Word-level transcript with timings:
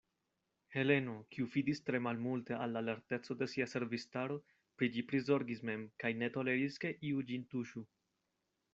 Heleno, 0.75 1.11
kiu 1.35 1.45
fidis 1.55 1.81
tre 1.89 1.99
malmulte 2.05 2.57
al 2.67 2.73
la 2.77 2.83
lerteco 2.87 3.37
de 3.43 3.49
sia 3.53 3.69
servistaro, 3.75 4.41
pri 4.79 4.91
ĝi 4.97 5.07
prizorgis 5.13 5.65
mem, 5.71 5.85
kaj 6.05 6.15
ne 6.25 6.35
toleris, 6.39 6.85
ke 6.87 6.97
iu 7.13 7.25
ĝin 7.33 7.49
tuŝu. 7.55 7.89